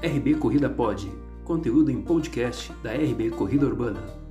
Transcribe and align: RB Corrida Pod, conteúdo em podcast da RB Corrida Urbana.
RB 0.00 0.36
Corrida 0.38 0.70
Pod, 0.70 1.10
conteúdo 1.42 1.90
em 1.90 2.00
podcast 2.00 2.72
da 2.84 2.92
RB 2.92 3.30
Corrida 3.30 3.66
Urbana. 3.66 4.27